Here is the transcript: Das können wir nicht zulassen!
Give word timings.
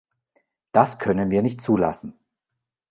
Das 0.71 0.97
können 0.97 1.29
wir 1.29 1.43
nicht 1.43 1.61
zulassen! 1.61 2.17